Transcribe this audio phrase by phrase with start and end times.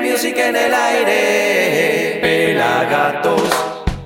[0.00, 2.18] music en el aire.
[2.20, 3.42] Pelagatos.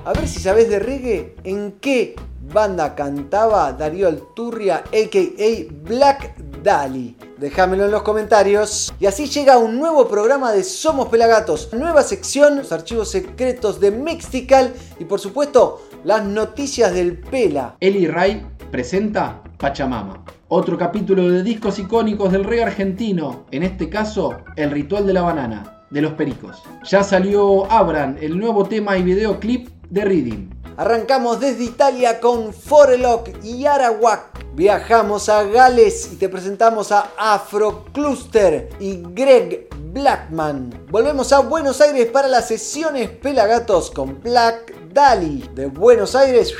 [0.05, 2.15] A ver si sabes de reggae, ¿en qué
[2.51, 5.73] banda cantaba Darío Alturria, a.k.a.
[5.87, 7.15] Black Dali?
[7.37, 8.93] Déjamelo en los comentarios.
[8.99, 11.69] Y así llega un nuevo programa de Somos Pelagatos.
[11.73, 17.77] Nueva sección, los archivos secretos de Mexical y por supuesto las noticias del Pela.
[17.79, 20.25] Eli Ray presenta Pachamama.
[20.47, 25.21] Otro capítulo de discos icónicos del reggae argentino, en este caso El Ritual de la
[25.21, 26.63] Banana, de los Pericos.
[26.83, 30.49] Ya salió Abran, el nuevo tema y videoclip de Reading.
[30.75, 34.43] Arrancamos desde Italia con Forelock y Arawak.
[34.55, 40.87] Viajamos a Gales y te presentamos a Afrocluster y Greg Blackman.
[40.89, 45.47] Volvemos a Buenos Aires para las sesiones Pelagatos con Black Dali.
[45.53, 46.55] De Buenos Aires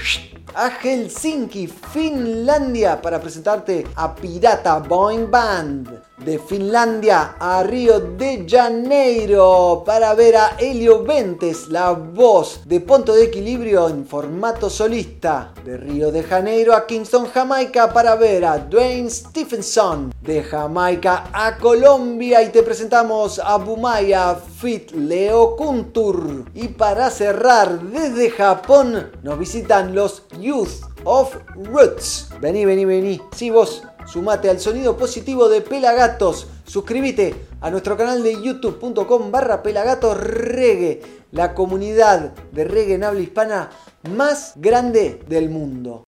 [0.55, 6.03] a Helsinki, Finlandia, para presentarte a Pirata Boing Band.
[6.23, 13.13] De Finlandia a Río de Janeiro para ver a Helio Ventes, la voz de Punto
[13.13, 15.53] de Equilibrio en formato solista.
[15.65, 20.13] De Río de Janeiro a Kingston, Jamaica para ver a Dwayne Stephenson.
[20.21, 26.45] De Jamaica a Colombia y te presentamos a Bumaya Fit Leo Kuntur.
[26.53, 32.29] Y para cerrar, desde Japón nos visitan los Youth of Roots.
[32.39, 33.21] Vení, vení, vení.
[33.35, 36.47] Sí, vos, sumate al sonido positivo de Pelagatos.
[36.65, 43.21] Suscríbete a nuestro canal de youtube.com barra Pelagatos Reggae, la comunidad de reggae en habla
[43.21, 43.69] hispana
[44.09, 46.03] más grande del mundo.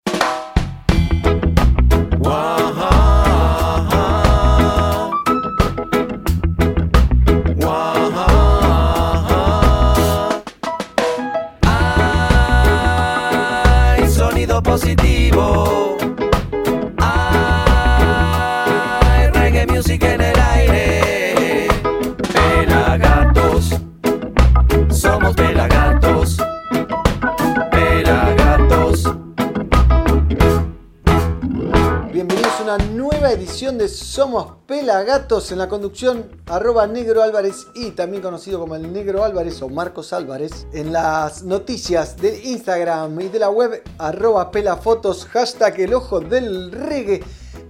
[2.23, 2.90] Ay,
[14.71, 15.60] positivo.
[35.11, 36.89] Pelagatos en la conducción arroba
[37.75, 40.65] y también conocido como el Negro Álvarez o Marcos Álvarez.
[40.71, 46.71] En las noticias de Instagram y de la web arroba pelafotos hashtag el ojo del
[46.71, 47.21] reggae.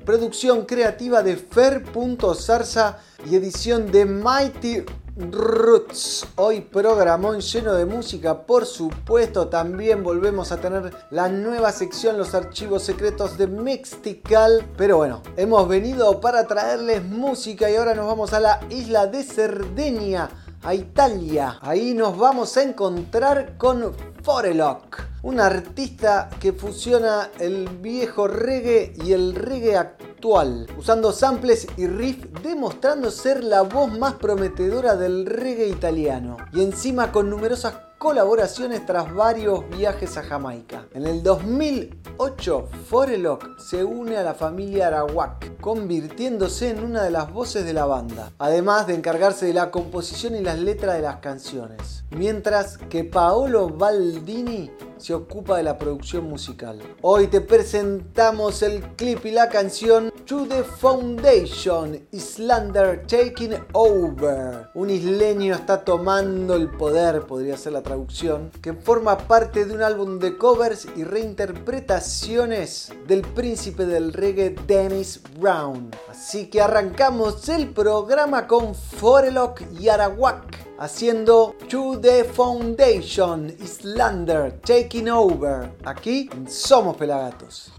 [0.06, 4.86] Producción creativa de Fer.zarza y edición de Mighty
[5.18, 6.26] Roots.
[6.38, 9.50] Hoy programón lleno de música, por supuesto.
[9.50, 14.66] También volvemos a tener la nueva sección, los archivos secretos de Mixtical.
[14.78, 19.24] Pero bueno, hemos venido para traerles música y ahora nos vamos a la isla de
[19.24, 20.30] Cerdeña,
[20.64, 21.58] a Italia.
[21.62, 29.14] Ahí nos vamos a encontrar con Forelock, un artista que fusiona el viejo reggae y
[29.14, 35.70] el reggae actual, usando samples y riff, demostrando ser la voz más prometedora del reggae
[35.70, 36.38] italiano.
[36.54, 40.88] Y encima con numerosas colaboraciones tras varios viajes a Jamaica.
[40.96, 47.32] En el 2008, Forelock se une a la familia Arawak, convirtiéndose en una de las
[47.32, 51.18] voces de la banda, además de encargarse de la composición y las letras de las
[51.18, 53.70] canciones, mientras que Paolo
[54.12, 56.82] Baldini se ocupa de la producción musical.
[57.02, 64.70] Hoy te presentamos el clip y la canción To the Foundation, Islander Taking Over.
[64.76, 69.82] Un isleño está tomando el poder, podría ser la traducción, que forma parte de un
[69.82, 75.90] álbum de covers y reinterpretaciones del príncipe del reggae Dennis Brown.
[76.10, 80.51] Así que arrancamos el programa con Forelock y Arawak
[80.82, 85.70] haciendo To the Foundation Islander Taking Over.
[85.86, 87.72] Aquí Somos Pelagatos.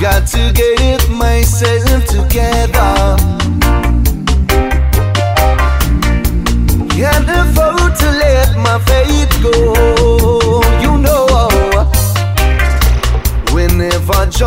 [0.00, 3.33] Got to get myself together.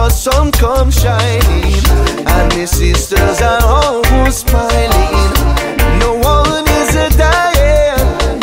[0.08, 1.74] Just sun comes shining,
[2.34, 5.34] and the sisters are always smiling.
[6.00, 8.40] No one is a dying.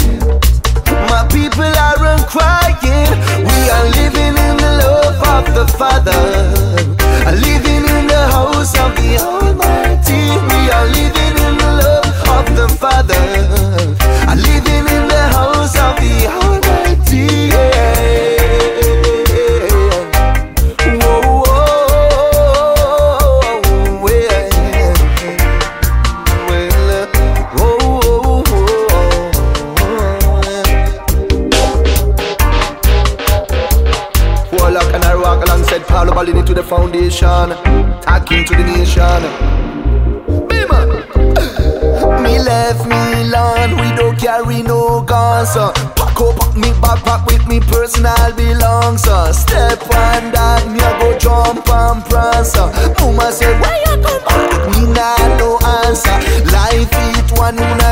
[1.13, 3.09] My people aren't crying.
[3.49, 6.23] We are living in the love of the Father.
[7.49, 10.23] Living in the house of the Almighty.
[10.51, 13.34] We are living in the love of the Father.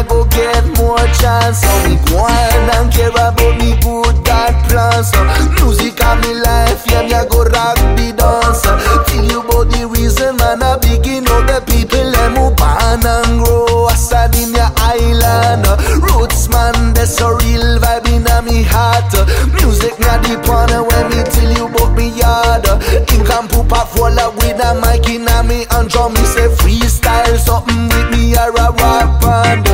[0.02, 1.60] Nah go get more chance.
[1.60, 5.12] So me go and care about me good God plans.
[5.14, 5.48] Uh.
[5.60, 8.64] Music and me life, yeah, me a go rock the dance.
[8.64, 9.04] Uh.
[9.06, 13.44] Tell you about the reason, man, I begin all the people, them who born and
[13.44, 13.88] grow.
[13.88, 15.66] Aside in your island,
[16.02, 19.12] roots man, that's a real vibe in a me heart.
[19.60, 22.66] Music not the corner when me tell you about me yard.
[23.12, 26.14] Ink and poop a fall up with a mic in a me and drum.
[26.14, 29.71] Me say freestyle something with me or a rock band.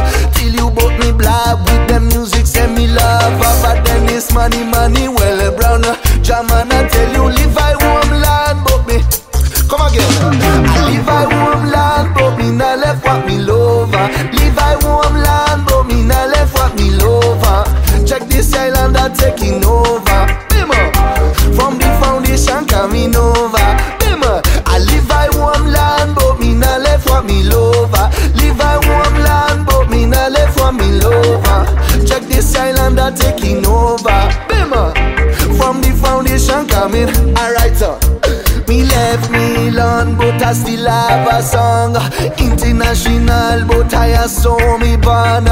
[40.49, 41.95] I still have a song.
[42.39, 45.45] International, but I saw me born.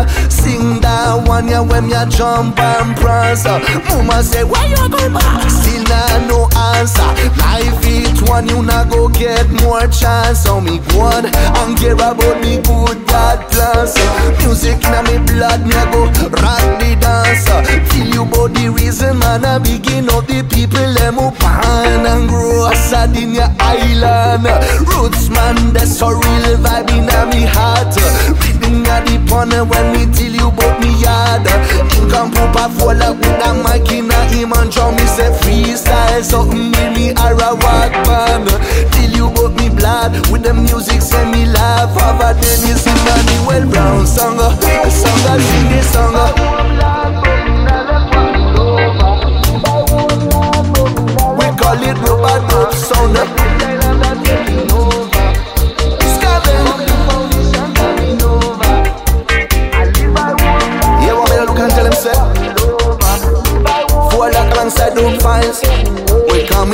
[0.80, 3.46] That one, yeah, when me a jump and prance.
[3.46, 3.58] Uh,
[3.88, 5.50] mama say, why you go back?
[5.50, 7.06] Still nah no answer.
[7.38, 10.42] Life it one, you not go get more chance.
[10.42, 13.94] So me go on and care about me good God plans.
[13.96, 16.10] Uh, music in me blood, me go
[16.42, 17.46] rock the dance.
[17.48, 22.70] Uh, feel you body reason, man, I begin up the people, them up and grow
[22.70, 24.46] aside in your island.
[24.88, 27.94] Roots, man, that's a real vibe in a me heart.
[28.66, 31.46] Reading at the corner when me tell you about me yard.
[31.94, 34.96] Ink and a fall up with a mic in a him and drum.
[34.96, 38.48] Me say freestyle, something with me or a rock band.
[38.90, 41.94] Tell you about me blood with the music, say me laugh.
[41.94, 44.38] Over then you sing a the well brown song.
[44.38, 46.75] A song I sing this song.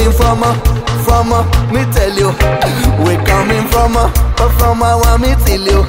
[0.03, 0.55] Coming from a,
[1.05, 2.29] from a, me tell you.
[3.05, 5.83] We coming from a, a from a, want me tell you.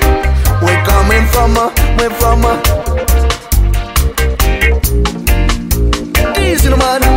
[0.61, 2.53] We coming from a, we from a.
[6.39, 7.12] Easy man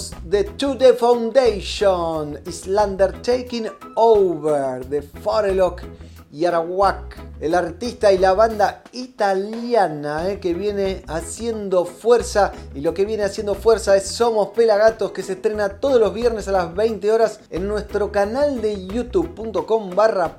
[0.00, 5.82] Disfrutábamos de To The Foundation, Islander Taking Over de Forelock
[6.32, 12.52] y Arawak, el artista y la banda italiana eh, que viene haciendo fuerza.
[12.72, 16.46] Y lo que viene haciendo fuerza es Somos Pelagatos, que se estrena todos los viernes
[16.46, 20.38] a las 20 horas en nuestro canal de youtube.com barra.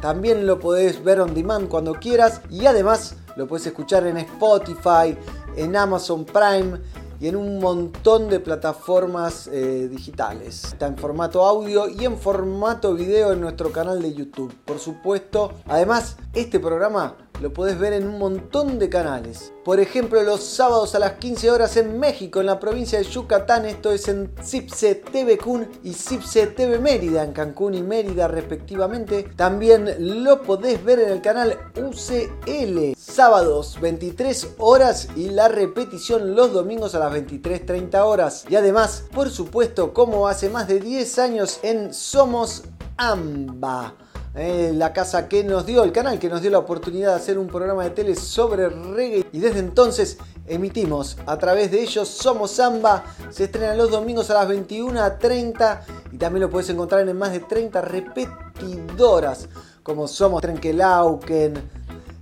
[0.00, 5.16] También lo podés ver on demand cuando quieras y además lo puedes escuchar en Spotify,
[5.56, 6.80] en Amazon Prime
[7.24, 10.62] y en un montón de plataformas eh, digitales.
[10.64, 15.54] Está en formato audio y en formato video en nuestro canal de YouTube, por supuesto.
[15.64, 19.52] Además, este programa lo podés ver en un montón de canales.
[19.64, 23.64] Por ejemplo, los sábados a las 15 horas en México, en la provincia de Yucatán,
[23.64, 29.24] esto es en Cipse TV Kun y Cipse TV Mérida, en Cancún y Mérida respectivamente.
[29.36, 36.52] También lo podés ver en el canal UCL, sábados 23 horas y la repetición los
[36.52, 38.44] domingos a las 23.30 horas.
[38.48, 42.64] Y además, por supuesto, como hace más de 10 años en Somos
[42.96, 43.94] AMBA
[44.34, 47.38] eh, la casa que nos dio, el canal que nos dio la oportunidad de hacer
[47.38, 49.26] un programa de tele sobre reggae.
[49.32, 54.34] Y desde entonces emitimos a través de ellos Somos Samba, se estrena los domingos a
[54.34, 55.80] las 21.30
[56.12, 59.48] y también lo puedes encontrar en más de 30 repetidoras
[59.82, 61.54] como Somos Trenkelauken,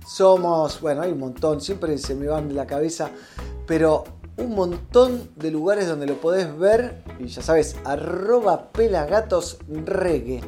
[0.05, 3.09] somos, bueno, hay un montón, siempre se me van de la cabeza,
[3.65, 4.03] pero
[4.37, 7.03] un montón de lugares donde lo podés ver.
[7.19, 9.57] Y ya sabes, arroba pelagatos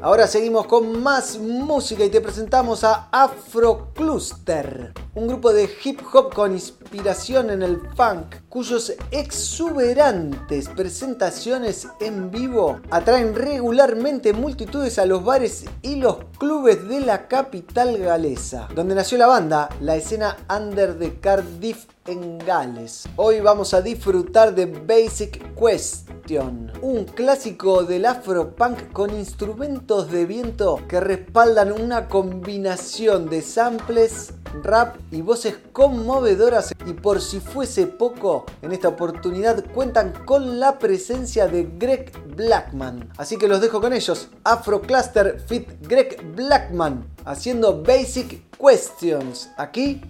[0.01, 6.33] Ahora seguimos con más música y te presentamos a Afrocluster, un grupo de hip hop
[6.33, 15.23] con inspiración en el funk, cuyos exuberantes presentaciones en vivo atraen regularmente multitudes a los
[15.23, 20.97] bares y los clubes de la capital galesa, donde nació la banda, la escena under
[20.97, 23.07] de Cardiff en Gales.
[23.15, 30.81] Hoy vamos a disfrutar de Basic Question, un clásico del afropunk con instrumentos de viento
[30.87, 38.45] que respaldan una combinación de samples, rap y voces conmovedoras y por si fuese poco,
[38.61, 43.09] en esta oportunidad cuentan con la presencia de Greg Blackman.
[43.17, 50.01] Así que los dejo con ellos, Afro Cluster Fit Greg Blackman haciendo Basic Questions aquí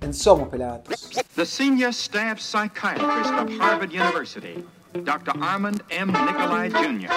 [0.00, 1.10] en Somos Pelagatos.
[1.36, 4.64] The senior staff psychiatrist of Harvard University,
[5.04, 5.34] Dr.
[5.42, 6.10] Armand M.
[6.10, 7.10] Nikolai Jr.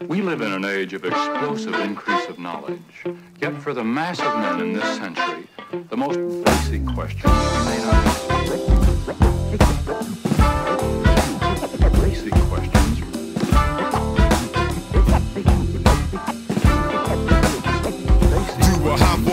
[0.00, 3.04] We live in an age of explosive increase of knowledge.
[3.40, 5.48] Yet for the mass of men in this century,
[5.88, 8.84] the most basic question remain unanswered.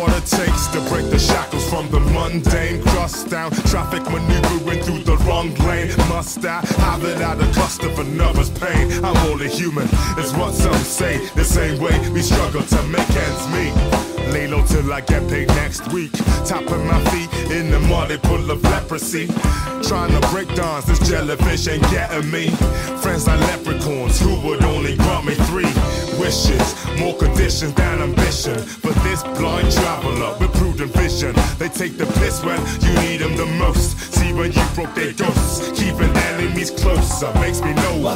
[0.01, 2.81] Hot water takes to break the shackles from the mundane.
[2.81, 5.96] Crust down traffic maneuvering through the wrong lane.
[6.10, 8.91] Must I have it out of cluster for nervous pain?
[9.05, 11.20] I'm only human is what some say.
[11.36, 15.48] The same way we struggle to make ends meet Lay low till I get paid
[15.50, 16.12] next week.
[16.46, 19.28] Tapping my feet in the mud, full of leprosy.
[19.84, 22.50] Trying to break dawns, this jellyfish ain't getting me.
[23.01, 25.72] Friends like leprechauns who would only grant me three
[26.20, 26.75] wishes.
[27.00, 28.58] More conditions than ambition.
[28.58, 33.36] For this blind traveler with prudent vision, they take the piss when you need them
[33.36, 33.98] the most.
[34.13, 35.72] See when you broke their dose.
[35.72, 38.00] Keeping enemies closer makes me know.
[38.01, 38.16] Well,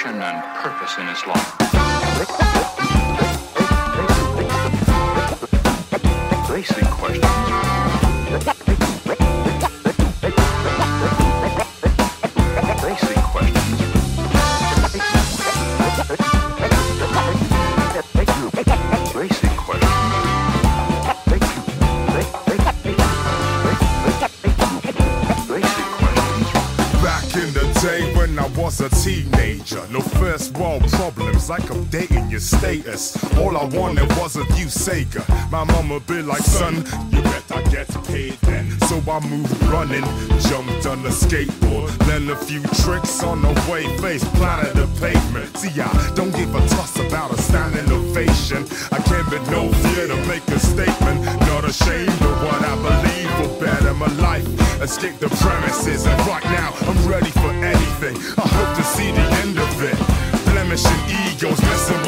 [0.00, 1.58] direction and purpose in his life?
[6.48, 7.29] Basic questions.
[31.50, 33.16] Like updating your status.
[33.36, 35.26] All I wanted was a new Sega.
[35.50, 36.76] My mama be like, son,
[37.10, 38.70] you better get paid then.
[38.86, 40.04] So I moved running,
[40.46, 45.56] jumped on the skateboard, learned a few tricks on the way, face planted the pavement.
[45.56, 48.62] See, I don't give a toss about a standing ovation.
[48.92, 51.24] I came with no fear to make a statement.
[51.50, 54.46] Not ashamed of what I believe or better my life.
[54.80, 57.52] Escape the premises, and right now I'm ready for
[60.80, 61.60] Russian egos.
[61.60, 61.99] Listen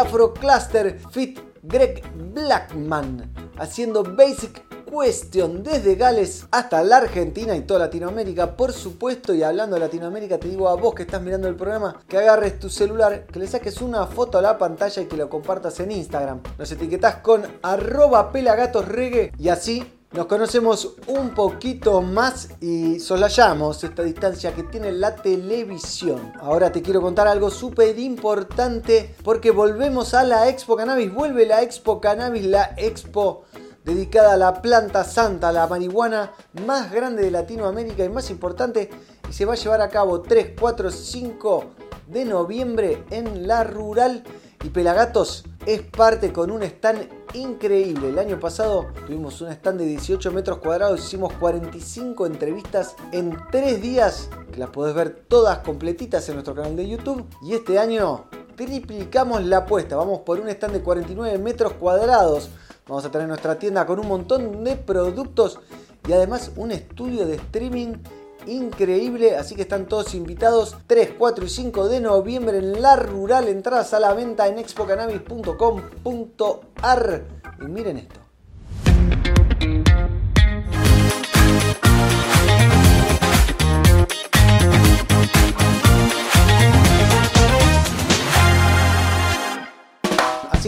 [0.00, 7.80] Afro Cluster Fit Greg Blackman haciendo Basic Question desde Gales hasta la Argentina y toda
[7.80, 9.34] Latinoamérica, por supuesto.
[9.34, 12.58] Y hablando de Latinoamérica, te digo a vos que estás mirando el programa que agarres
[12.58, 15.90] tu celular, que le saques una foto a la pantalla y que lo compartas en
[15.92, 16.40] Instagram.
[16.56, 24.02] Nos etiquetás con arroba pelagatosregue y así nos conocemos un poquito más y soslayamos esta
[24.02, 26.32] distancia que tiene la televisión.
[26.40, 31.14] Ahora te quiero contar algo súper importante porque volvemos a la Expo Cannabis.
[31.14, 33.44] Vuelve la Expo Cannabis, la Expo
[33.84, 36.32] dedicada a la planta santa, la marihuana
[36.66, 38.90] más grande de Latinoamérica y más importante.
[39.28, 41.64] Y se va a llevar a cabo 3, 4, 5
[42.08, 44.24] de noviembre en la rural.
[44.62, 48.10] Y Pelagatos es parte con un stand increíble.
[48.10, 53.80] El año pasado tuvimos un stand de 18 metros cuadrados, hicimos 45 entrevistas en 3
[53.80, 57.24] días, que las podés ver todas completitas en nuestro canal de YouTube.
[57.42, 62.50] Y este año triplicamos la apuesta, vamos por un stand de 49 metros cuadrados.
[62.86, 65.58] Vamos a tener nuestra tienda con un montón de productos
[66.06, 67.94] y además un estudio de streaming
[68.46, 73.48] increíble, así que están todos invitados 3, 4 y 5 de noviembre en la rural,
[73.48, 77.22] entradas a la venta en expocannabis.com.ar
[77.60, 78.19] y miren esto.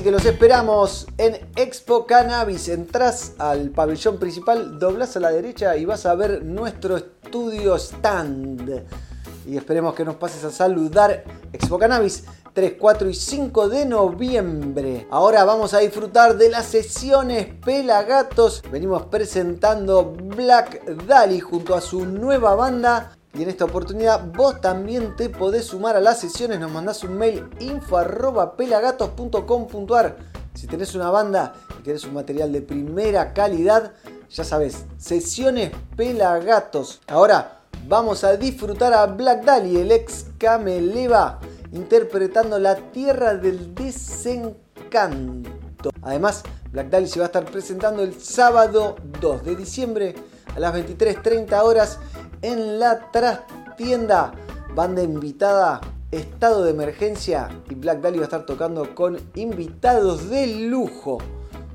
[0.03, 2.69] Que los esperamos en Expo Cannabis.
[2.69, 8.85] Entrás al pabellón principal, doblás a la derecha y vas a ver nuestro estudio stand.
[9.47, 15.07] Y esperemos que nos pases a saludar Expo Cannabis 3, 4 y 5 de noviembre.
[15.09, 18.61] Ahora vamos a disfrutar de las sesiones Pelagatos.
[18.73, 25.17] Venimos presentando Black Dali junto a su nueva banda y en esta oportunidad vos también
[25.17, 30.17] te podés sumar a las sesiones, nos mandás un mail info arroba pelagatos.com.ar
[30.55, 33.93] Si tenés una banda y querés un material de primera calidad,
[34.31, 37.01] ya sabes, sesiones Pelagatos.
[37.07, 41.41] Ahora vamos a disfrutar a Black Dali, el ex Cameleva,
[41.73, 45.53] interpretando La Tierra del Desencanto.
[46.03, 50.15] Además, Black Dali se va a estar presentando el sábado 2 de diciembre
[50.55, 51.99] a las 23.30 horas
[52.43, 54.33] en la trastienda.
[54.75, 60.47] Banda invitada, estado de emergencia y Black Dali va a estar tocando con invitados de
[60.47, 61.19] lujo.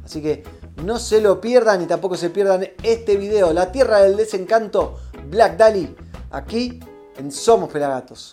[0.04, 0.44] Así que
[0.84, 5.58] no se lo pierdan y tampoco se pierdan este video, La Tierra del Desencanto, Black
[5.58, 5.96] Dali,
[6.32, 6.80] aquí
[7.18, 8.32] en Somos Pelagatos.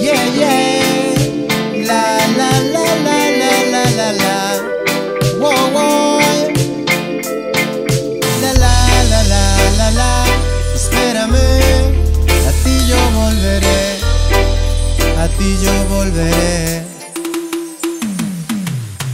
[0.00, 1.84] Yeah, yeah.
[1.84, 3.30] La, la, la, la,
[3.70, 4.30] la, la, la.
[10.74, 11.36] Espérame.
[12.48, 13.98] A ti yo volveré.
[15.18, 16.82] A ti yo volveré.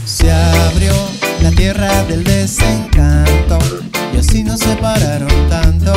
[0.05, 0.93] Se abrió
[1.41, 3.57] la tierra del desencanto
[4.13, 5.93] y así nos separaron tanto.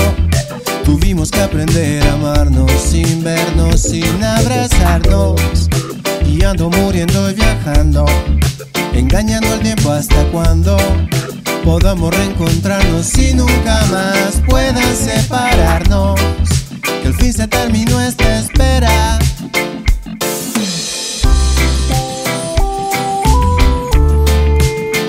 [0.85, 5.69] Tuvimos que aprender a amarnos sin vernos, sin abrazarnos.
[6.27, 8.07] Y ando muriendo y viajando,
[8.95, 10.77] engañando el tiempo hasta cuando
[11.65, 16.21] podamos reencontrarnos y nunca más puedan separarnos.
[17.03, 19.19] Que el fin se terminó esta espera.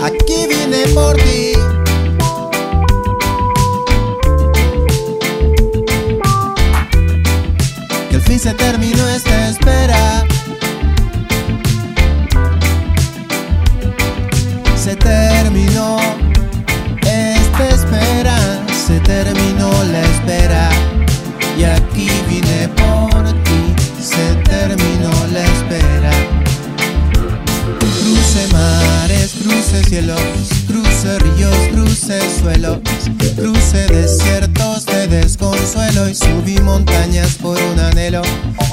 [0.03, 1.53] Aquí vine por ti.
[8.09, 10.25] Que el fin se terminó esta espera.
[19.12, 20.69] Terminó la espera.
[21.58, 23.62] Y aquí vine por ti.
[24.02, 26.12] Se terminó la espera.
[27.80, 30.21] Cruce mares, cruce cielos,
[30.67, 32.80] cruce ríos, cruce suelos,
[33.36, 38.21] cruce desiertos de desconsuelo y subí montañas por un anhelo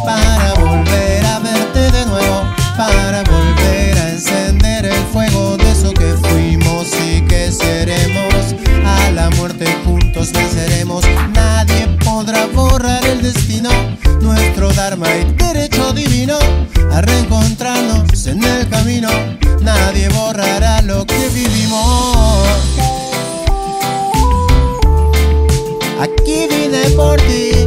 [0.05, 2.43] para volver a verte de nuevo,
[2.77, 8.55] para volver a encender el fuego de eso que fuimos y que seremos.
[8.85, 9.67] A la muerte
[10.19, 13.71] juntos venceremos, nadie podrá borrar el destino,
[14.21, 16.37] nuestro Dharma y derecho divino
[16.93, 19.09] a reencontrarnos en el camino.
[19.61, 22.49] Nadie borrará lo que vivimos.
[26.01, 27.58] Aquí vine por ti.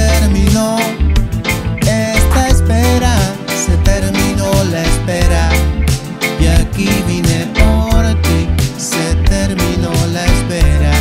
[0.00, 0.76] Terminó
[1.80, 3.14] esta espera.
[3.64, 5.48] Se terminó la espera.
[6.40, 8.40] Y aquí vine por ti,
[8.78, 10.94] se terminó la espera.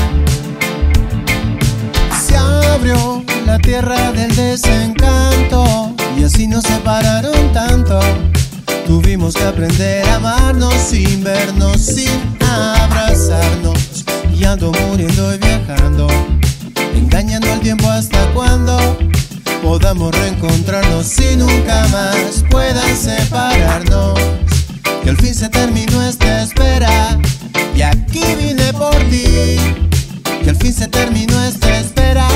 [2.25, 7.99] Se abrió la tierra del desencanto y así nos separaron tanto.
[8.85, 14.03] Tuvimos que aprender a amarnos sin vernos, sin abrazarnos.
[14.35, 16.07] Y ando muriendo y viajando,
[16.99, 18.77] engañando el tiempo hasta cuando
[19.63, 24.19] podamos reencontrarnos y nunca más puedan separarnos.
[25.03, 27.17] Que al fin se terminó esta espera
[27.75, 29.57] y aquí vine por ti.
[30.43, 32.27] Que al fin se terminó esta espera.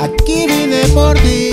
[0.00, 1.45] Aquí vine por ti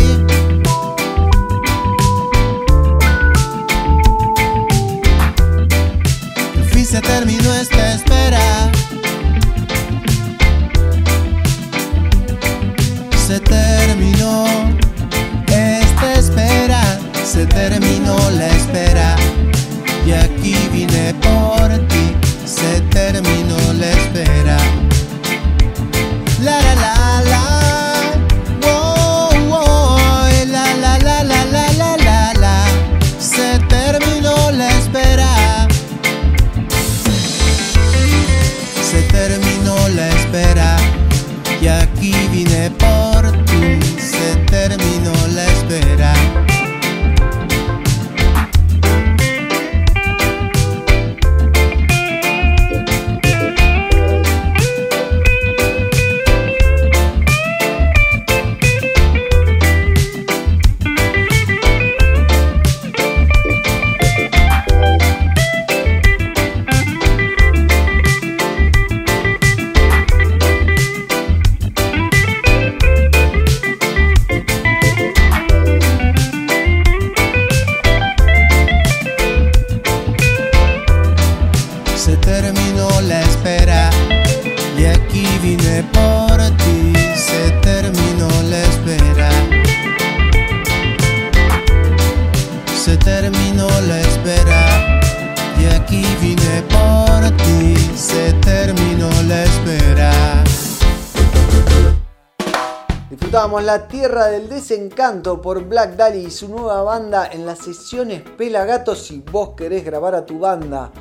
[104.04, 109.08] Tierra del Desencanto por Black Dahlia y su nueva banda en las sesiones Pelagatos.
[109.08, 110.92] Si vos querés grabar a tu banda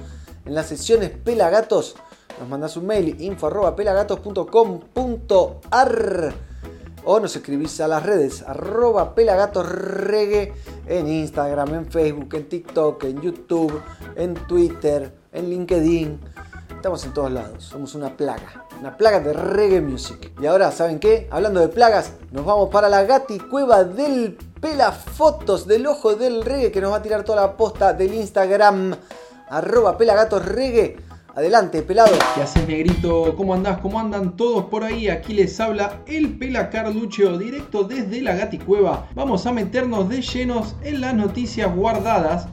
[0.44, 1.96] en las sesiones Pelagatos,
[2.38, 6.34] nos mandás un mail info arroba pelagatos.com.ar
[7.04, 10.52] o nos escribís a las redes arroba pelagatosregue
[10.86, 13.82] en Instagram, en Facebook, en TikTok, en YouTube,
[14.14, 16.20] en Twitter, en LinkedIn.
[16.82, 20.32] Estamos en todos lados, somos una plaga, una plaga de reggae music.
[20.42, 21.28] Y ahora, ¿saben qué?
[21.30, 26.44] Hablando de plagas, nos vamos para la gati cueva del pela fotos del ojo del
[26.44, 28.96] reggae que nos va a tirar toda la posta del Instagram,
[29.48, 30.42] arroba pelagatos
[31.36, 32.16] Adelante, pelado.
[32.34, 33.36] ¿Qué haces, negrito?
[33.36, 33.78] ¿Cómo andás?
[33.78, 35.08] ¿Cómo andan todos por ahí?
[35.08, 39.06] Aquí les habla el Pela Carlucho, directo desde la Gaticueva.
[39.14, 42.48] Vamos a meternos de llenos en las noticias guardadas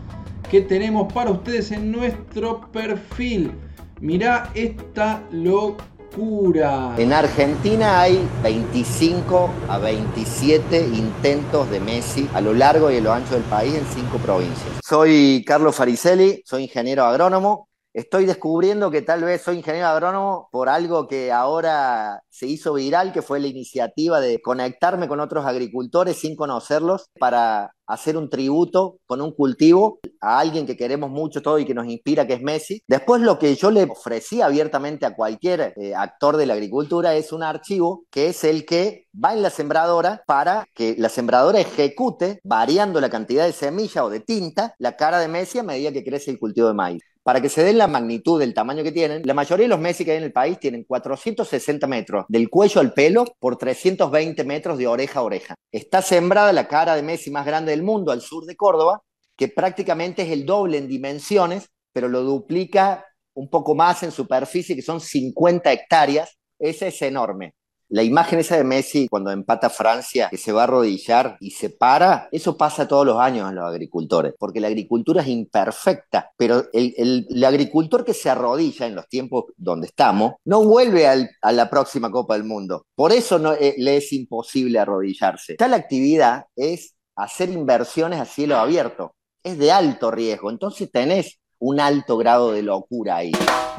[0.51, 3.53] que tenemos para ustedes en nuestro perfil.
[4.01, 6.95] Mirá esta locura.
[6.97, 13.11] En Argentina hay 25 a 27 intentos de Messi a lo largo y a lo
[13.11, 14.79] ancho del país en cinco provincias.
[14.83, 17.68] Soy Carlos Faricelli, soy ingeniero agrónomo.
[17.93, 23.11] Estoy descubriendo que tal vez soy ingeniero agrónomo por algo que ahora se hizo viral,
[23.11, 28.99] que fue la iniciativa de conectarme con otros agricultores sin conocerlos para hacer un tributo
[29.07, 32.41] con un cultivo a alguien que queremos mucho todo y que nos inspira, que es
[32.41, 32.83] Messi.
[32.87, 37.33] Después lo que yo le ofrecí abiertamente a cualquier eh, actor de la agricultura es
[37.33, 42.39] un archivo que es el que va en la sembradora para que la sembradora ejecute,
[42.43, 46.03] variando la cantidad de semilla o de tinta, la cara de Messi a medida que
[46.03, 47.01] crece el cultivo de maíz.
[47.29, 50.03] Para que se den la magnitud del tamaño que tienen, la mayoría de los Messi
[50.03, 54.79] que hay en el país tienen 460 metros del cuello al pelo por 320 metros
[54.79, 55.53] de oreja a oreja.
[55.71, 59.03] Está sembrada la cara de Messi más grande del mundo al sur de Córdoba,
[59.37, 64.75] que prácticamente es el doble en dimensiones, pero lo duplica un poco más en superficie,
[64.75, 66.35] que son 50 hectáreas.
[66.57, 67.53] Ese es enorme.
[67.89, 71.71] La imagen esa de Messi cuando empata Francia, que se va a arrodillar y se
[71.71, 76.65] para, eso pasa todos los años en los agricultores, porque la agricultura es imperfecta, pero
[76.71, 82.11] el, agricultor que se arrodilla en los tiempos donde estamos no vuelve a la próxima
[82.11, 82.85] Copa del Mundo.
[82.93, 85.55] Por eso no, eh, le es imposible arrodillarse.
[85.55, 89.15] Tal actividad es hacer inversiones a cielo abierto.
[89.43, 93.31] Es de alto riesgo, entonces tenés un alto grado de locura ahí.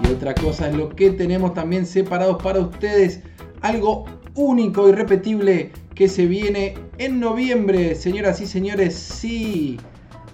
[0.03, 3.23] Y otra cosa es lo que tenemos también separados para ustedes
[3.63, 9.79] algo único y repetible que se viene en noviembre, señoras y señores, sí,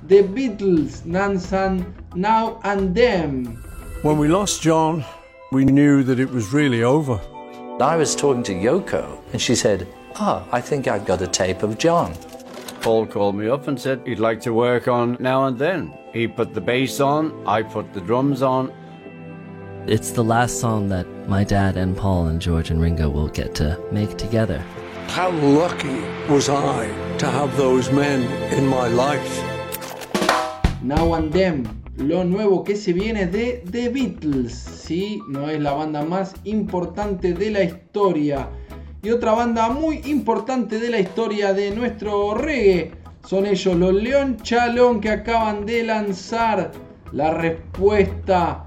[0.07, 1.85] The Beatles, Nansan,
[2.15, 3.59] Now and Then.
[4.03, 5.05] When we lost John,
[5.51, 7.21] we knew that it was really over.
[7.81, 11.27] I was talking to Yoko and she said, Ah, oh, I think I've got a
[11.27, 12.15] tape of John.
[12.81, 15.93] Paul called me up and said he'd like to work on Now and Then.
[16.13, 18.73] He put the bass on, I put the drums on,
[19.87, 23.55] it's the last song that my dad and Paul and George and Ringo will get
[23.57, 24.63] to make together.
[25.09, 29.43] How lucky was I to have those men in my life?
[30.83, 31.65] Now and Them,
[31.97, 34.53] lo nuevo que se viene de The Beatles.
[34.53, 38.49] Sí, no es la banda más importante de la historia.
[39.03, 42.93] Y otra banda muy importante de la historia de nuestro reggae
[43.27, 46.71] son ellos, los León Chalón, que acaban de lanzar
[47.13, 48.66] la respuesta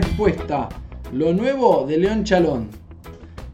[0.00, 0.68] respuesta,
[1.12, 2.68] lo nuevo de León Chalón.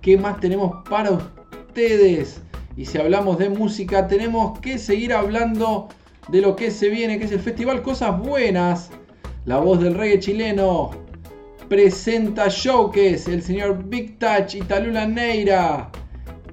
[0.00, 2.40] ¿Qué más tenemos para ustedes?
[2.79, 5.88] Y si hablamos de música, tenemos que seguir hablando
[6.29, 8.88] de lo que se viene, que es el festival Cosas Buenas.
[9.44, 10.92] La voz del reggae chileno
[11.68, 15.90] presenta showcase, el señor Big Touch y Talula Neira.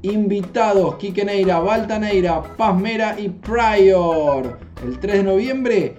[0.01, 4.59] Invitados, Quique Neira, Balta Neira, Paz Mera y Prior.
[4.83, 5.95] El 3 de noviembre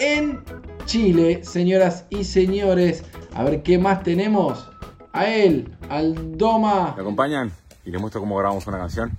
[0.00, 0.40] en
[0.86, 3.04] Chile, señoras y señores.
[3.34, 4.68] A ver qué más tenemos.
[5.12, 6.94] A él, al Doma.
[6.96, 7.52] ¿Me acompañan?
[7.84, 9.16] Y les muestro cómo grabamos una canción.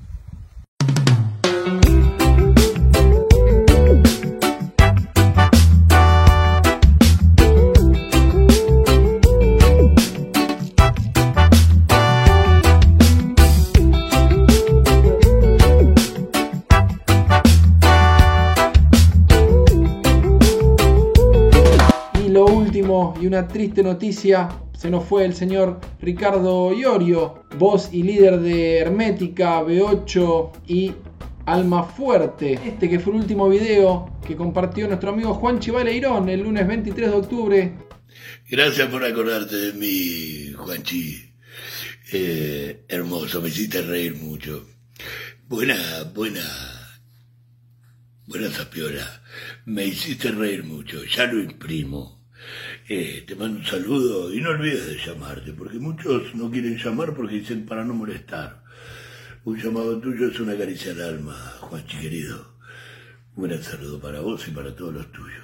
[23.21, 28.79] Y una triste noticia, se nos fue el señor Ricardo Iorio, voz y líder de
[28.79, 30.91] Hermética, B8 y
[31.45, 32.59] Alma Fuerte.
[32.65, 37.11] Este que fue el último video que compartió nuestro amigo Juan Chivaleirón el lunes 23
[37.11, 37.73] de octubre.
[38.49, 41.33] Gracias por acordarte de mí, Juanchi.
[42.11, 44.67] Eh, hermoso, me hiciste reír mucho.
[45.47, 46.43] Buena, buena,
[48.27, 49.23] buena zapiola.
[49.65, 52.23] Me hiciste reír mucho, ya lo imprimo.
[52.89, 57.13] Eh, te mando un saludo y no olvides de llamarte, porque muchos no quieren llamar
[57.13, 58.61] porque dicen para no molestar.
[59.45, 62.45] Un llamado tuyo es una caricia al alma, Juanchi querido.
[63.37, 65.43] Un gran saludo para vos y para todos los tuyos.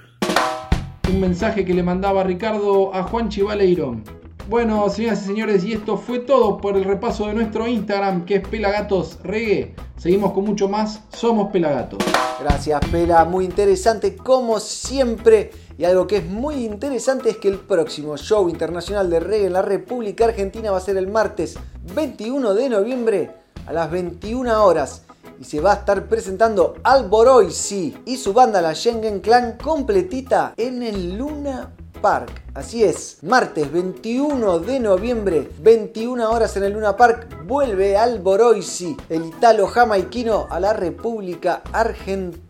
[1.10, 4.04] Un mensaje que le mandaba Ricardo a Juan Chivaleirón.
[4.50, 8.36] Bueno, señoras y señores, y esto fue todo por el repaso de nuestro Instagram, que
[8.36, 9.76] es Pelagatos Reggae.
[9.96, 12.00] Seguimos con mucho más, somos Pelagatos.
[12.42, 15.52] Gracias, Pela, muy interesante como siempre.
[15.80, 19.54] Y algo que es muy interesante es que el próximo show internacional de reggae en
[19.54, 21.56] la República Argentina va a ser el martes
[21.96, 23.32] 21 de noviembre
[23.66, 25.04] a las 21 horas.
[25.40, 30.84] Y se va a estar presentando Alboroisi y su banda la Schengen Clan completita en
[30.84, 32.42] el Luna Park.
[32.56, 39.28] Así es, martes 21 de noviembre, 21 horas en el Luna Park, vuelve Alboroisi, el
[39.28, 42.49] italo jamaiquino, a la República Argentina.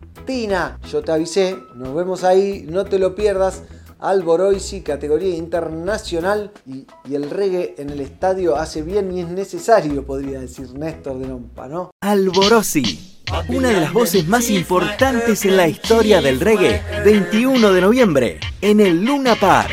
[0.90, 3.64] Yo te avisé, nos vemos ahí, no te lo pierdas.
[3.98, 10.40] Alboroisi, categoría internacional y, el reggae en el estadio hace bien y es necesario, podría
[10.40, 11.90] decir Néstor de Lompa, ¿no?
[12.00, 18.40] Alborosi, una de las voces más importantes en la historia del reggae, 21 de noviembre,
[18.60, 19.72] en el Luna Park.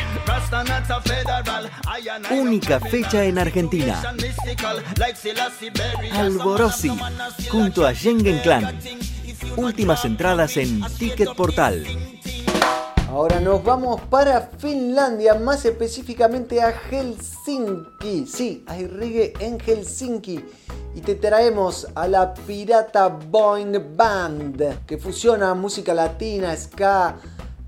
[2.31, 4.01] Única fecha en Argentina.
[6.13, 6.91] Alborosi,
[7.49, 8.77] junto a Schengen Clan.
[9.57, 11.83] Últimas entradas en Ticket Portal.
[13.09, 18.27] Ahora nos vamos para Finlandia, más específicamente a Helsinki.
[18.27, 20.45] Sí, hay reggae en Helsinki.
[20.93, 27.15] Y te traemos a la Pirata Boing Band, que fusiona música latina, ska,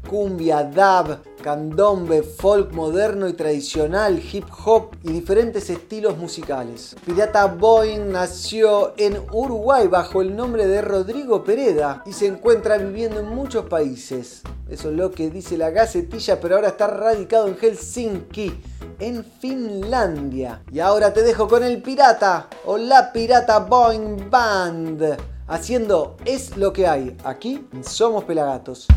[0.07, 6.95] cumbia, dub, candombe, folk moderno y tradicional, hip hop y diferentes estilos musicales.
[7.05, 13.19] Pirata Boeing nació en Uruguay bajo el nombre de Rodrigo Pereda y se encuentra viviendo
[13.19, 14.41] en muchos países.
[14.69, 18.53] Eso es lo que dice la Gacetilla, pero ahora está radicado en Helsinki,
[18.99, 20.61] en Finlandia.
[20.71, 25.17] Y ahora te dejo con el pirata o la Pirata Boeing Band
[25.49, 27.17] haciendo Es lo que hay.
[27.23, 28.87] Aquí somos Pelagatos.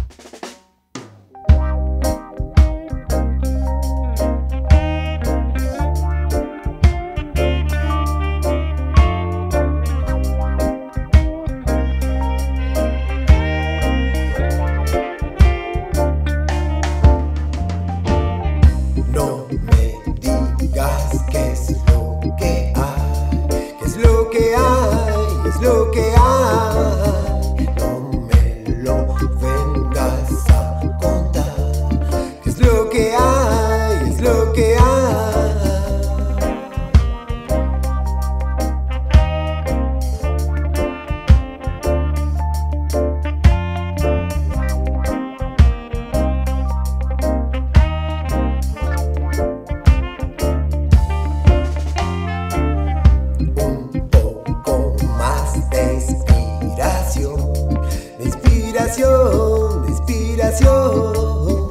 [60.53, 61.62] explicación.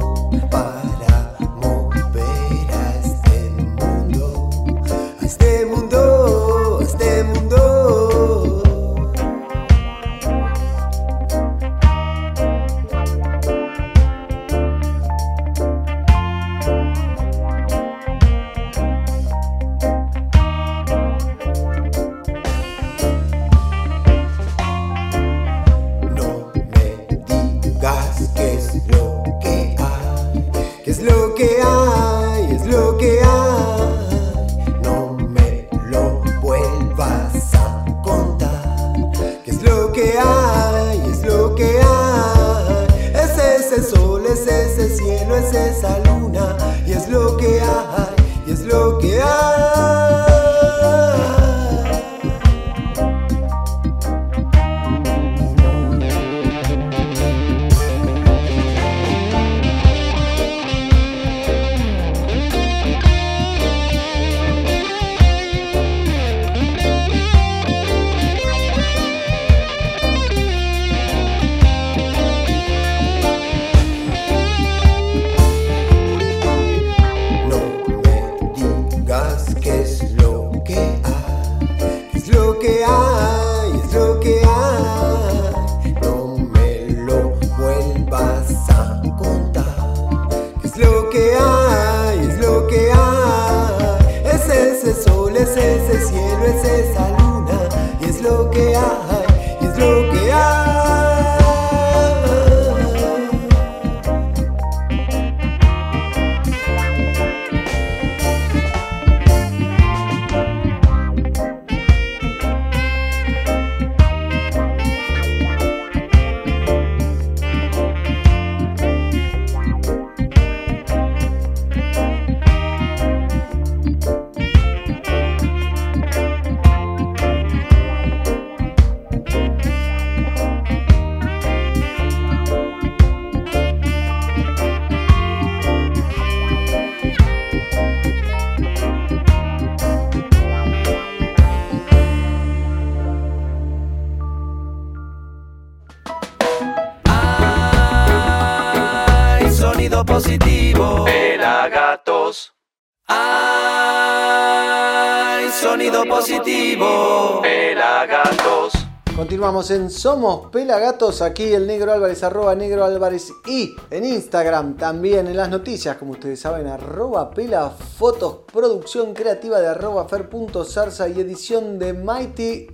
[159.70, 165.38] En Somos Pelagatos, aquí el Negro Álvarez, arroba Negro Álvarez y en Instagram también en
[165.38, 171.78] las noticias, como ustedes saben, arroba Pela Fotos, producción creativa de arroba Fer.zarza y edición
[171.78, 172.68] de Mighty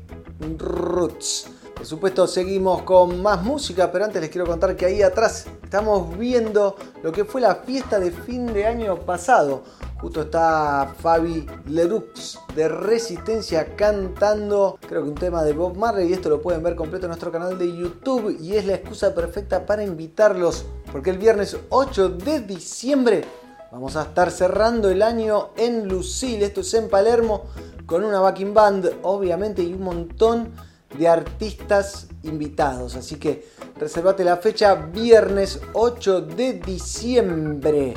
[0.57, 1.47] Roots.
[1.75, 6.17] Por supuesto seguimos con más música, pero antes les quiero contar que ahí atrás estamos
[6.17, 9.63] viendo lo que fue la fiesta de fin de año pasado.
[9.99, 16.13] Justo está Fabi Lerux de Resistencia cantando, creo que un tema de Bob Marley y
[16.13, 19.65] esto lo pueden ver completo en nuestro canal de YouTube y es la excusa perfecta
[19.65, 23.25] para invitarlos porque el viernes 8 de diciembre
[23.71, 27.45] vamos a estar cerrando el año en Lucille, esto es en Palermo,
[27.87, 30.51] con una backing band obviamente y un montón
[30.97, 32.95] de artistas invitados.
[32.95, 33.47] Así que
[33.79, 37.95] reservate la fecha viernes 8 de diciembre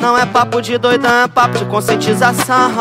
[0.00, 2.72] Não é papo de doidão, é papo de conscientização.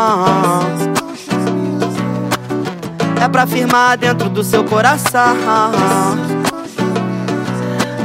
[3.22, 5.36] É pra firmar dentro do seu coração.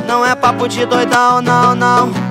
[0.07, 2.24] Não é papo de doidão, não, não.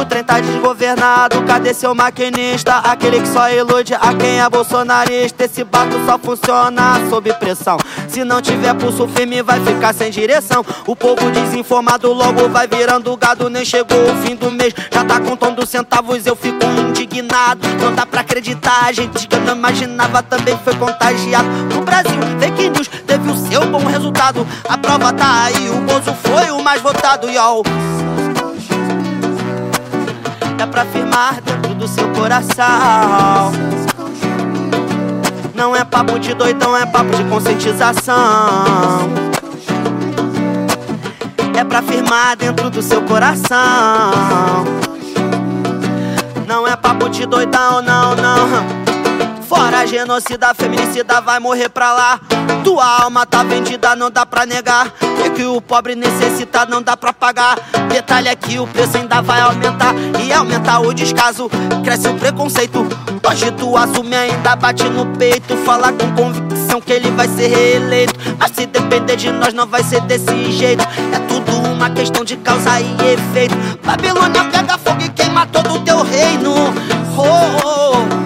[0.00, 2.76] O trem tá desgovernado, cadê seu maquinista?
[2.76, 5.44] Aquele que só ilude a quem é bolsonarista.
[5.44, 7.78] Esse bato só funciona sob pressão.
[8.08, 10.64] Se não tiver pulso firme, vai ficar sem direção.
[10.86, 13.48] O povo desinformado logo vai virando gado.
[13.48, 16.26] Nem chegou o fim do mês, já tá contando centavos.
[16.26, 18.92] Eu fico indignado, não dá pra acreditar.
[18.92, 21.48] Gente que eu não imaginava também foi contagiado.
[21.74, 24.46] No Brasil, fake news teve o seu bom resultado.
[24.68, 27.62] A prova tá aí, o Bozo foi o mais votado, y'all.
[30.58, 33.52] É pra firmar dentro do seu coração.
[35.54, 38.14] Não é papo de doidão, é papo de conscientização.
[41.54, 43.56] É pra firmar dentro do seu coração.
[46.46, 48.85] Não é papo de doidão, não, não.
[49.48, 52.20] Fora genocida, feminicida vai morrer pra lá.
[52.64, 54.92] Tua alma tá vendida, não dá pra negar.
[55.24, 57.56] É que o pobre necessita, não dá pra pagar.
[57.88, 59.94] Detalhe é que o preço ainda vai aumentar.
[60.20, 61.48] E aumentar o descaso,
[61.84, 62.86] cresce o preconceito.
[63.28, 65.56] Hoje tu assume, ainda bate no peito.
[65.58, 68.14] Fala com convicção que ele vai ser reeleito.
[68.38, 70.82] Mas se depender de nós, não vai ser desse jeito.
[71.14, 73.54] É tudo uma questão de causa e efeito.
[73.84, 76.52] Babilônia pega fogo e queima todo o teu reino.
[77.16, 78.25] Oh, oh.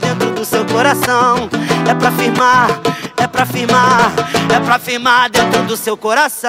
[0.00, 1.48] dentro do seu coração.
[1.88, 2.80] É pra firmar,
[3.16, 4.12] é pra firmar,
[4.54, 6.48] é pra firmar dentro do seu coração.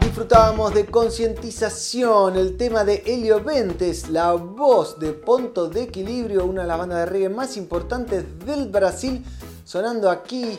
[0.00, 6.62] Disfrutábamos de concientización, el tema de Helio Ventes, la voz de Ponto de Equilibrio, una
[6.62, 9.24] de las bandas de reggae más importantes del Brasil,
[9.64, 10.58] sonando aquí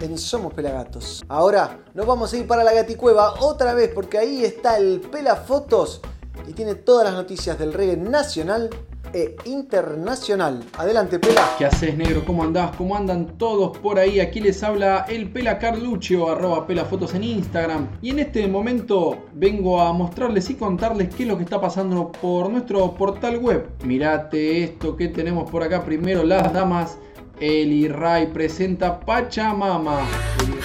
[0.00, 1.24] en Somos Pelagatos.
[1.28, 6.00] Ahora nos vamos a ir para la Gaticueva otra vez porque ahí está el Pelafotos
[6.46, 8.70] y tiene todas las noticias del reggae nacional
[9.12, 10.62] e internacional.
[10.76, 11.54] Adelante, Pela.
[11.58, 12.22] ¿Qué haces, negro?
[12.26, 12.76] ¿Cómo andás?
[12.76, 14.20] ¿Cómo andan todos por ahí?
[14.20, 17.88] Aquí les habla el Pela Carluccio, arroba pelafotos en Instagram.
[18.02, 22.12] Y en este momento vengo a mostrarles y contarles qué es lo que está pasando
[22.12, 23.68] por nuestro portal web.
[23.84, 25.84] Mirate esto que tenemos por acá.
[25.84, 26.98] Primero, las damas.
[27.40, 30.02] Eli Ray presenta Pachamama.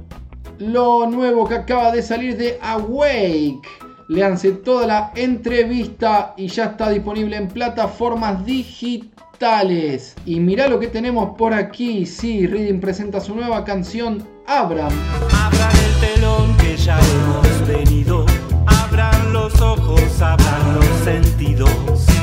[0.58, 3.85] lo nuevo que acaba de salir de Awake.
[4.08, 10.14] Leanse toda la entrevista y ya está disponible en plataformas digitales.
[10.24, 12.06] Y mirá lo que tenemos por aquí.
[12.06, 14.92] Sí, Reading presenta su nueva canción Abram.
[15.34, 18.24] Abran el telón que ya hemos venido.
[18.66, 22.15] Abran los ojos, abran los sentidos.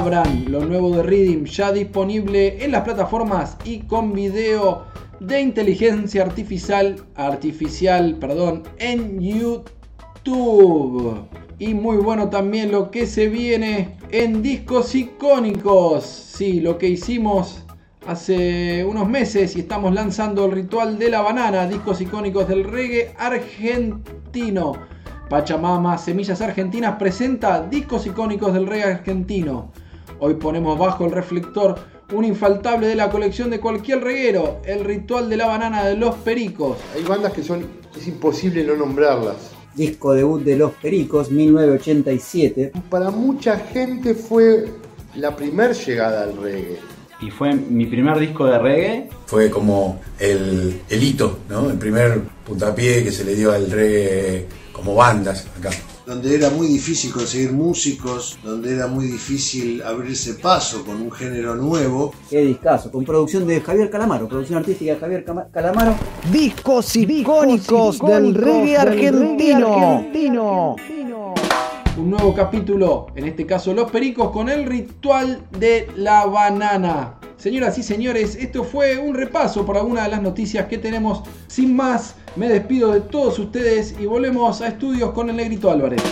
[0.00, 4.86] Lo nuevo de Reading, ya disponible en las plataformas y con video
[5.20, 11.18] de inteligencia artificial, artificial, perdón, en YouTube.
[11.58, 16.06] Y muy bueno también lo que se viene en discos icónicos.
[16.06, 17.66] Sí, lo que hicimos
[18.06, 23.14] hace unos meses y estamos lanzando el ritual de la banana, discos icónicos del reggae
[23.18, 24.72] argentino.
[25.28, 29.70] Pachamama Semillas Argentinas presenta discos icónicos del reggae argentino.
[30.22, 31.76] Hoy ponemos bajo el reflector
[32.12, 36.14] un infaltable de la colección de cualquier reguero, el ritual de la banana de los
[36.16, 36.76] pericos.
[36.94, 37.64] Hay bandas que son,
[37.96, 39.36] es imposible no nombrarlas.
[39.74, 42.72] Disco debut de Los Pericos, 1987.
[42.90, 44.66] Para mucha gente fue
[45.14, 46.78] la primer llegada al reggae.
[47.22, 49.08] Y fue mi primer disco de reggae.
[49.24, 51.70] Fue como el, el hito, ¿no?
[51.70, 55.70] El primer puntapié que se le dio al reggae como bandas acá.
[56.10, 61.54] Donde era muy difícil conseguir músicos, donde era muy difícil abrirse paso con un género
[61.54, 62.12] nuevo.
[62.28, 65.94] Qué discazo, con producción de Javier Calamaro, producción artística de Javier Calamaro.
[66.32, 70.74] Discos icónicos del reggae argentino.
[71.96, 77.19] Un nuevo capítulo, en este caso Los Pericos, con el ritual de la banana.
[77.40, 81.22] Señoras y señores, esto fue un repaso por algunas de las noticias que tenemos.
[81.46, 86.02] Sin más, me despido de todos ustedes y volvemos a estudios con el Negrito Álvarez.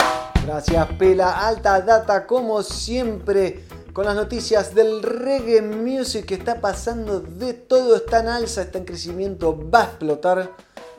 [0.46, 1.46] Gracias, Pela.
[1.46, 3.62] Alta data, como siempre,
[3.92, 7.96] con las noticias del reggae music que está pasando de todo.
[7.96, 10.52] Está en alza, está en crecimiento, va a explotar.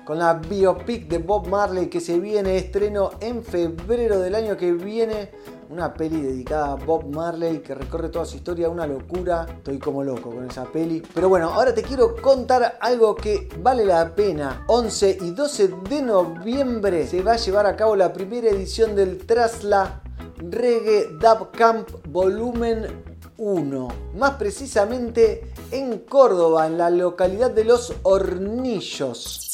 [0.05, 4.73] Con la biopic de Bob Marley que se viene, estreno en febrero del año que
[4.73, 5.31] viene.
[5.69, 9.45] Una peli dedicada a Bob Marley que recorre toda su historia, una locura.
[9.57, 11.03] Estoy como loco con esa peli.
[11.13, 14.63] Pero bueno, ahora te quiero contar algo que vale la pena.
[14.67, 19.27] 11 y 12 de noviembre se va a llevar a cabo la primera edición del
[19.27, 20.01] Trasla
[20.37, 23.03] Reggae Dub Camp Volumen
[23.37, 23.87] 1.
[24.17, 29.48] Más precisamente en Córdoba, en la localidad de Los Hornillos.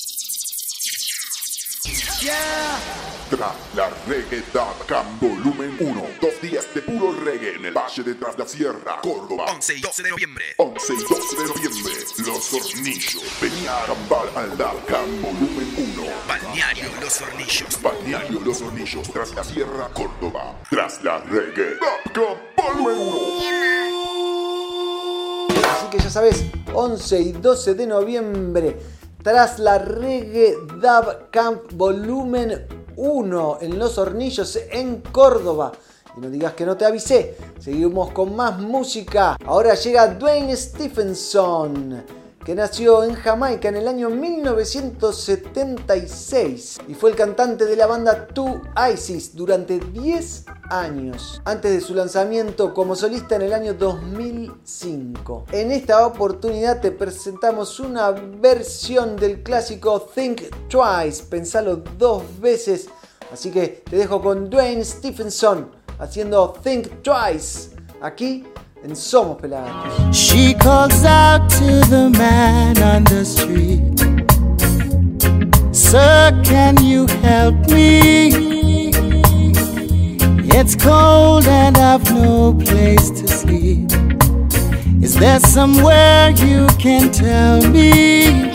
[1.85, 6.07] Tras la Reggae Dub Camp Volumen 1.
[6.19, 9.45] Dos días de puro reggae en el Valle de Tras la Sierra, Córdoba.
[9.53, 10.45] 11 y 12 de noviembre.
[10.57, 11.93] 11 y 12 de noviembre.
[12.25, 13.23] Los Hornillos.
[13.39, 16.03] Venía a acampar al Camp Volumen 1.
[16.27, 17.81] Balneario Los Hornillos.
[17.83, 20.59] Balneario Los Hornillos, Tras la Sierra, Córdoba.
[20.71, 21.77] Tras la Reggae
[22.13, 23.65] Camp Volumen 1.
[25.71, 28.75] Así que ya sabes, 11 y 12 de noviembre,
[29.25, 35.71] tras la Reggae Dub Camp Volumen 1 en Los Hornillos, en Córdoba.
[36.15, 37.35] Y no digas que no te avisé.
[37.59, 39.35] Seguimos con más música.
[39.43, 42.03] Ahora llega Dwayne Stephenson
[42.45, 48.27] que nació en Jamaica en el año 1976 y fue el cantante de la banda
[48.27, 48.61] Two
[48.93, 55.45] Isis durante 10 años, antes de su lanzamiento como solista en el año 2005.
[55.53, 62.89] En esta oportunidad te presentamos una versión del clásico Think Twice, pensalo dos veces,
[63.33, 67.71] así que te dejo con Dwayne Stephenson haciendo Think Twice,
[68.01, 68.45] aquí
[70.13, 73.81] She calls out to the man on the street.
[75.73, 78.29] Sir, can you help me?
[80.57, 83.91] It's cold and I've no place to sleep.
[85.01, 88.53] Is there somewhere you can tell me?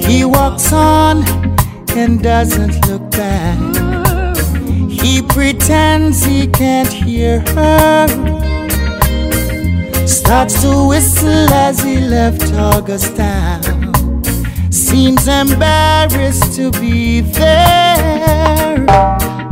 [0.00, 1.24] He walks on
[1.96, 3.58] and doesn't look back.
[4.88, 8.47] He pretends he can't hear her.
[10.08, 13.92] Starts to whistle as he left August town.
[14.72, 18.86] Seems embarrassed to be there.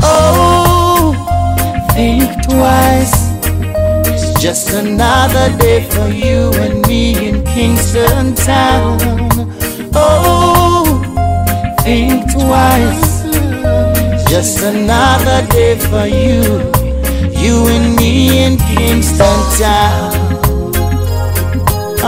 [0.03, 1.13] Oh,
[1.93, 3.15] think twice.
[4.09, 8.99] It's just another day for you and me in Kingston Town.
[9.95, 10.85] Oh,
[11.83, 13.25] think twice.
[14.31, 16.43] Just another day for you,
[17.39, 20.06] you and me in Kingston Town.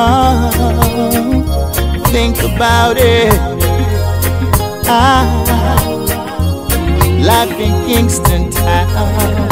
[0.01, 1.43] Oh,
[2.13, 3.35] think about it.
[4.87, 5.27] Ah,
[7.21, 9.49] life in Kingston Town.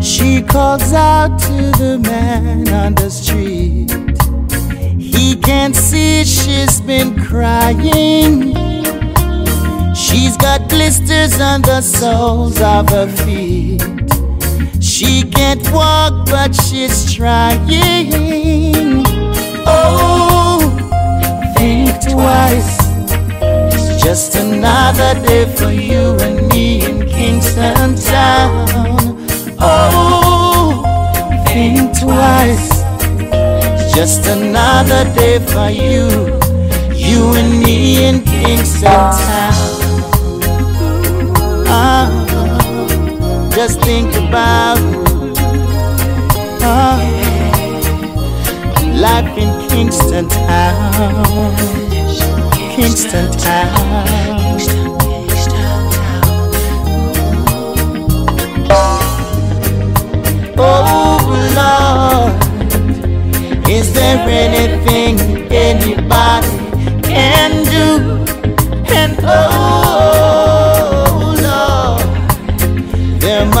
[0.00, 3.90] She calls out to the man on the street.
[5.00, 8.54] He can't see she's been crying.
[9.94, 13.82] She's got blisters on the soles of her feet.
[14.82, 19.04] She can't walk, but she's trying.
[19.66, 20.58] Oh,
[21.54, 22.78] think twice.
[23.74, 28.66] It's just another day for you and me in Kingston Town.
[29.60, 30.82] Oh,
[31.48, 32.70] think twice.
[33.30, 36.08] It's just another day for you,
[37.06, 39.59] you and me in Kingston Town.
[43.66, 44.78] Just think about
[46.62, 46.98] ah,
[48.96, 51.54] life in Kingston Town.
[52.74, 54.56] Kingston Town.
[60.56, 61.20] Oh
[61.58, 62.32] Lord,
[63.68, 65.20] is there anything
[65.52, 66.48] anybody
[67.02, 67.88] can do?
[68.94, 70.49] And oh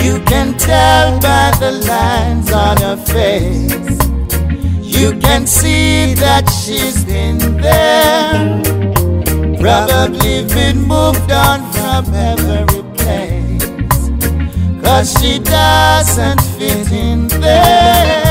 [0.03, 3.99] You can tell by the lines on her face.
[4.97, 8.62] You can see that she's been there.
[9.61, 14.01] Probably been moved on from every place.
[14.83, 18.28] Cause she doesn't fit in there.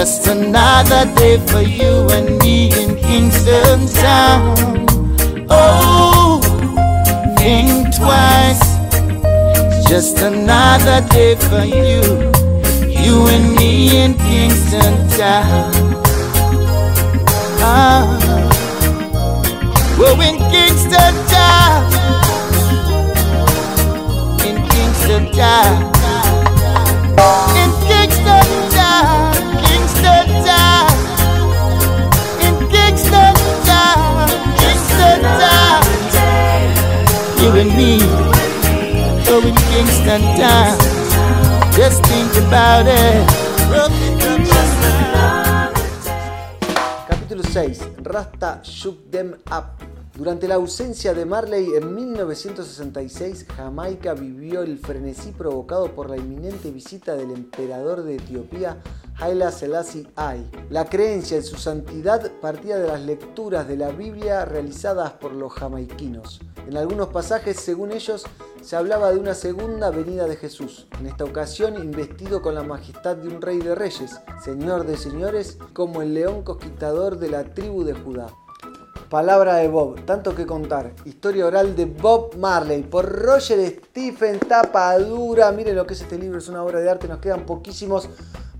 [0.00, 4.56] Just another day for you and me in Kingston Town.
[5.50, 6.40] Oh,
[7.36, 8.64] think twice.
[9.90, 12.00] Just another day for you,
[12.88, 15.70] you and me in Kingston Town.
[17.60, 18.08] Ah,
[19.98, 21.82] we're in Kingston Town,
[24.48, 25.99] in Kingston Town,
[47.06, 47.88] Capítulo 6.
[48.02, 49.90] Rasta Shook Them Up.
[50.16, 56.70] Durante la ausencia de Marley en 1966, Jamaica vivió el frenesí provocado por la inminente
[56.70, 58.78] visita del emperador de Etiopía,
[59.20, 60.50] Haile Selassie I.
[60.70, 65.52] La creencia en su santidad partía de las lecturas de la Biblia realizadas por los
[65.52, 66.40] jamaiquinos.
[66.66, 68.24] En algunos pasajes, según ellos,
[68.62, 73.16] se hablaba de una segunda venida de Jesús, en esta ocasión investido con la majestad
[73.16, 77.84] de un rey de reyes, señor de señores, como el león conquistador de la tribu
[77.84, 78.28] de Judá.
[79.10, 80.94] Palabra de Bob, tanto que contar.
[81.04, 85.50] Historia oral de Bob Marley por Roger Stephen, tapa dura.
[85.50, 88.08] Miren lo que es este libro, es una obra de arte, nos quedan poquísimos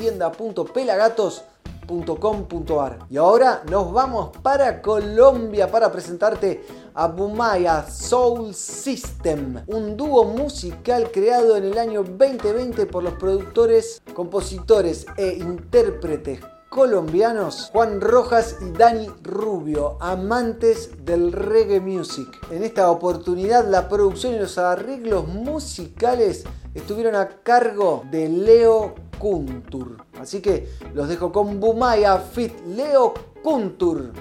[3.08, 6.64] Y ahora nos vamos para Colombia para presentarte
[6.94, 14.02] a Bumaya Soul System, un dúo musical creado en el año 2020 por los productores,
[14.14, 16.40] compositores e intérpretes
[16.76, 22.28] colombianos Juan Rojas y Dani Rubio, amantes del reggae music.
[22.50, 30.04] En esta oportunidad la producción y los arreglos musicales estuvieron a cargo de Leo Kuntur.
[30.20, 34.12] Así que los dejo con Bumaya Fit Leo Kuntur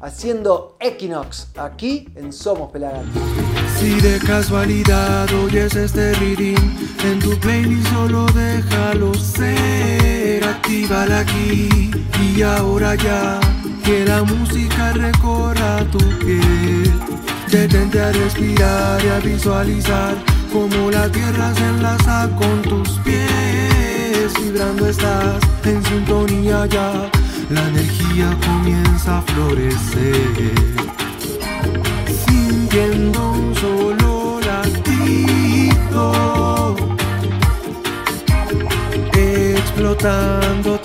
[0.00, 3.08] haciendo Equinox aquí en Somos Pelagatos.
[3.80, 6.54] Si de casualidad oyes este reading
[7.04, 10.03] en tu playlist solo déjalo ser,
[10.42, 11.90] actívala aquí
[12.34, 13.40] y ahora ya
[13.84, 16.92] que la música recorra tu piel.
[17.50, 20.14] Detente a respirar y a visualizar
[20.52, 27.10] cómo la tierra se enlaza con tus pies, vibrando estás en sintonía ya
[27.50, 30.54] la energía comienza a florecer.
[32.26, 33.33] Sintiendo
[39.84, 40.83] explotando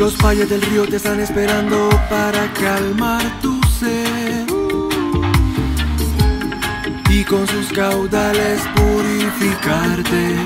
[0.00, 4.46] Los valles del río te están esperando para calmar tu sed
[7.10, 10.36] y con sus caudales purificarte,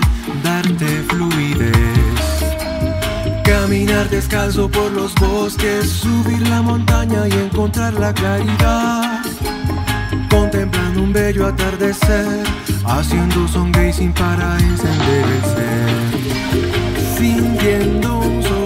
[0.43, 1.71] darte fluidez.
[3.45, 9.21] Caminar descalzo por los bosques, subir la montaña y encontrar la claridad.
[10.31, 12.45] Contemplando un bello atardecer,
[12.85, 15.91] haciendo son gazing para encender el ser.
[17.17, 18.64] Sintiendo un solo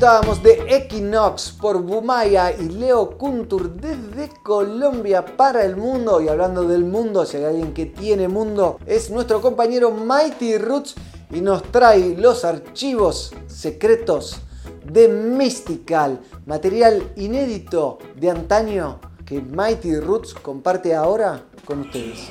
[0.00, 6.22] Disfrutábamos de Equinox por Bumaya y Leo Kuntur desde Colombia para el mundo.
[6.22, 10.94] Y hablando del mundo, si hay alguien que tiene mundo, es nuestro compañero Mighty Roots
[11.30, 14.40] y nos trae los archivos secretos
[14.90, 22.30] de Mystical, material inédito de antaño que Mighty Roots comparte ahora con ustedes.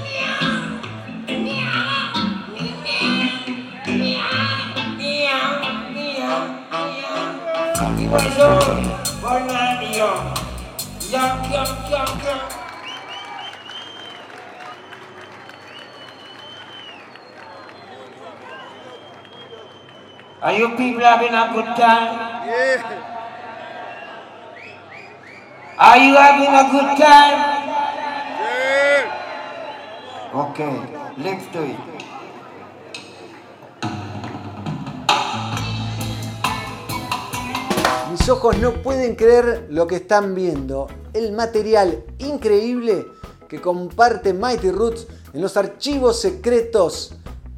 [8.11, 8.19] Are
[20.57, 22.47] you people having a good time?
[22.49, 22.83] Yeah.
[25.79, 27.37] Are you having a good time?
[28.41, 29.15] Yeah.
[30.35, 30.75] Okay,
[31.17, 32.10] let's do it.
[38.11, 40.87] Mis ojos no pueden creer lo que están viendo.
[41.13, 43.07] El material increíble
[43.47, 47.13] que comparte Mighty Roots en los archivos secretos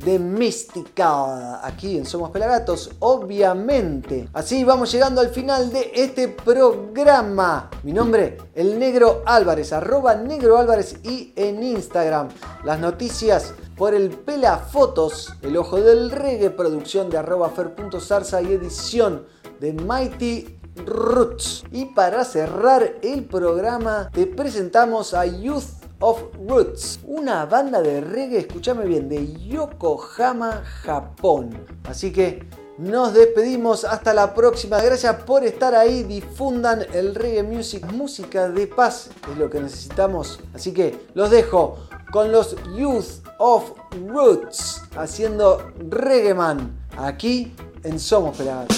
[0.06, 4.28] de Mystical, aquí en Somos Pelagatos, obviamente.
[4.34, 7.70] Así vamos llegando al final de este programa.
[7.84, 12.30] Mi nombre, el Negro Álvarez, arroba Negro Álvarez y en Instagram.
[12.64, 18.54] Las noticias por el Pela Fotos, el ojo del reggae, producción de arroba fer.zarza y
[18.54, 19.26] edición
[19.60, 21.64] de Mighty Roots.
[21.72, 28.40] Y para cerrar el programa, te presentamos a Youth of Roots, una banda de reggae,
[28.40, 31.66] escúchame bien, de Yokohama, Japón.
[31.86, 32.46] Así que
[32.78, 34.82] nos despedimos hasta la próxima.
[34.82, 36.04] Gracias por estar ahí.
[36.04, 37.86] Difundan el reggae music.
[37.94, 40.42] Música de paz es lo que necesitamos.
[40.54, 41.78] Así que los dejo
[42.12, 43.72] con los Youth of
[44.06, 48.78] Roots haciendo Reggae Man aquí en Somos Pelagatos.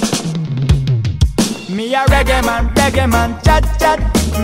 [1.69, 3.99] Me a reggae man, reggae man, chat chat.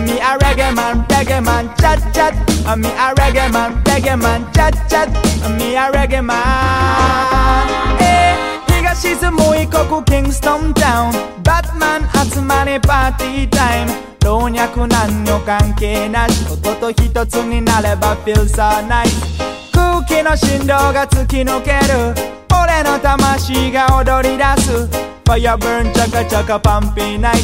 [0.05, 2.33] Me a reggae man, reggae man, chat chat.
[2.65, 5.09] Uh, Me a reggae man, reggae man, chat chat.
[5.43, 7.67] Uh, Me a reggae man.
[7.99, 8.35] Eh,
[8.67, 11.11] 東住も異国キングストンタウン
[11.43, 13.91] バットマン集まれパーティータイム
[14.23, 22.14] 老若男女関係なし音と一つになれば feel so nice 空気の振動が突き抜ける。
[22.54, 25.12] 俺の魂が踊り出す。
[25.24, 27.38] ファイヤーブーンチャカチャカパンピーナイト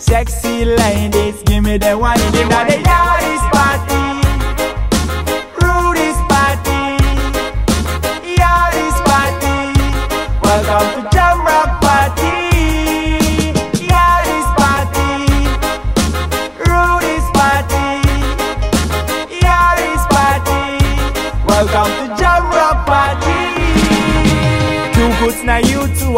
[0.00, 4.07] セクシーレイディーズギミデワニディナディアイスパーティー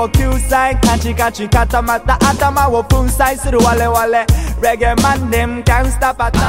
[0.01, 4.27] wa kusai Kanchi katamata atama wa punsai Suru wale wale.
[4.63, 6.41] Reggae man them gangsta pata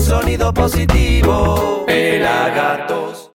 [0.00, 3.28] Sonido positivo, pelagatos